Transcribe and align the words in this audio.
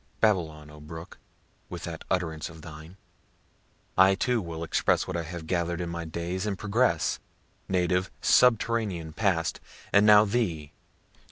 Babble 0.19 0.49
on, 0.49 0.71
O 0.71 0.79
brook, 0.79 1.19
with 1.69 1.83
that 1.83 2.03
utterance 2.09 2.49
of 2.49 2.63
thine! 2.63 2.97
I 3.95 4.15
too 4.15 4.41
will 4.41 4.63
express 4.63 5.05
what 5.05 5.15
I 5.15 5.21
have 5.21 5.45
gather'd 5.45 5.79
in 5.79 5.89
my 5.89 6.05
days 6.05 6.47
and 6.47 6.57
progress, 6.57 7.19
native, 7.69 8.09
subterranean, 8.19 9.13
past 9.13 9.59
and 9.93 10.03
now 10.03 10.25
thee. 10.25 10.71